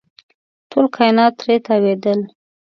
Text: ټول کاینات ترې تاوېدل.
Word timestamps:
ټول 0.69 0.85
کاینات 0.95 1.33
ترې 1.39 1.55
تاوېدل. 1.65 2.19